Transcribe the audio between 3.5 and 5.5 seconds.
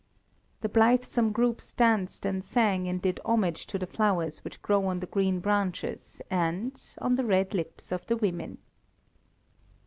to the flowers which grow on the green